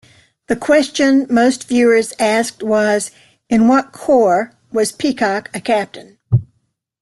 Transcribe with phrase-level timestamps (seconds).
[0.47, 3.11] The question most viewers asked was:
[3.51, 6.17] in what corps was Peacock a captain?